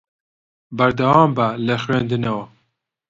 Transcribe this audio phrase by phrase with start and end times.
[0.77, 2.45] بەردەوام بە لە خوێندنەوە.